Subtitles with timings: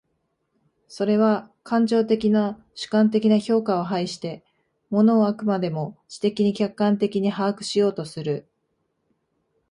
[0.87, 4.43] それは感情的な主観的な評価を排して、
[4.89, 8.49] 物を飽くまでも知的に客観的に把握しようとする。